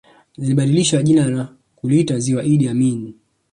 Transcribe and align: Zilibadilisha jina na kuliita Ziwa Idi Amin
Zilibadilisha 0.37 1.03
jina 1.03 1.27
na 1.27 1.47
kuliita 1.75 2.19
Ziwa 2.19 2.43
Idi 2.43 2.67
Amin 2.67 3.13